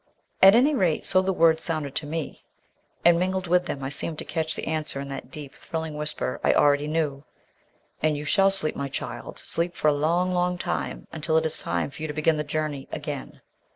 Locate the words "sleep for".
9.37-9.89